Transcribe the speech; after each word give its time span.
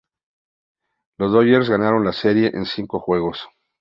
Los 1.19 1.31
Dodgers 1.31 1.69
ganaron 1.69 2.03
la 2.03 2.11
Serie 2.11 2.49
en 2.55 2.65
cinco 2.65 2.99
juegos. 2.99 3.47